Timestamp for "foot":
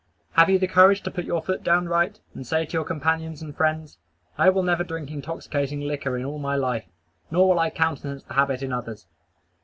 1.43-1.63